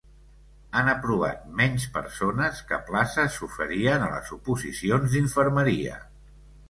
[0.79, 6.01] Han aprovat menys persones que places s'oferien a les oposicions d'infermeria